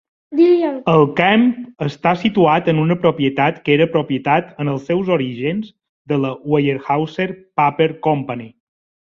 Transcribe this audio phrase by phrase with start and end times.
[0.93, 1.43] El camp
[1.87, 5.69] està situat en una propietat que era propietat en els seus orígens
[6.13, 7.29] de la Weyerhauser
[7.63, 8.51] Paper Company.